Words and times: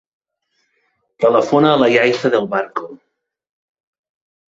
Telefona 1.27 1.71
a 1.75 1.81
la 1.83 1.91
Yaiza 1.99 2.35
Del 2.39 2.51
Barco. 2.57 2.91